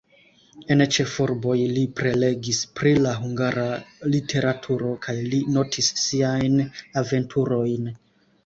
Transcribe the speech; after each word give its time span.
En 0.75 0.79
ĉefurboj 0.95 1.57
li 1.73 1.83
prelegis 1.99 2.61
pri 2.79 2.93
la 3.05 3.11
hungara 3.19 3.65
literaturo 4.15 4.95
kaj 5.05 5.15
li 5.35 5.43
notis 5.59 5.91
siajn 6.07 6.61
aventurojn. 7.05 7.95